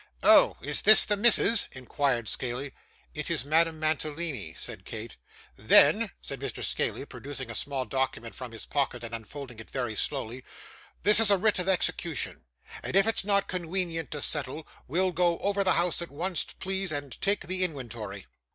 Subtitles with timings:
[0.23, 0.57] 'Oh!
[0.63, 2.73] Is this the missis?' inquired Scaley.
[3.13, 5.15] 'It is Madame Mantalini,' said Kate.
[5.57, 6.63] 'Then,' said Mr.
[6.63, 10.43] Scaley, producing a small document from his pocket and unfolding it very slowly,
[11.03, 12.45] 'this is a writ of execution,
[12.81, 16.91] and if it's not conwenient to settle we'll go over the house at wunst, please,
[16.91, 18.25] and take the inwentory.